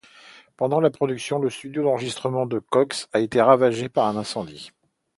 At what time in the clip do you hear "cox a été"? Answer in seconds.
2.57-3.39